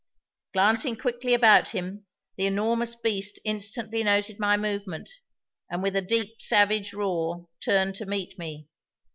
Glancing 0.53 0.97
quickly 0.97 1.35
about 1.35 1.73
him, 1.75 2.07
the 2.35 2.47
enormous 2.47 2.95
beast 2.95 3.37
instantly 3.45 4.03
noted 4.03 4.39
my 4.39 4.57
movement 4.57 5.11
and, 5.69 5.83
with 5.83 5.95
a 5.95 6.01
deep, 6.01 6.41
savage 6.41 6.91
roar, 6.91 7.47
turned 7.63 7.93
to 7.97 8.07
meet 8.07 8.39
me. 8.39 8.67